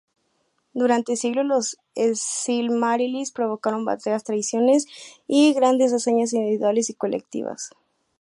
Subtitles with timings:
[0.73, 1.77] Durante siglos los
[2.15, 4.87] Silmarils provocaron batallas, traiciones
[5.27, 7.69] y grandes hazañas individuales y colectivas.